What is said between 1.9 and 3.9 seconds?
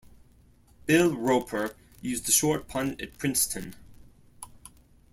used the short punt at Princeton.